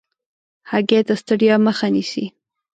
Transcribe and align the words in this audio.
هګۍ 0.71 0.99
د 1.07 1.09
ستړیا 1.21 1.55
مخه 1.65 1.87
نیسي. 1.93 2.25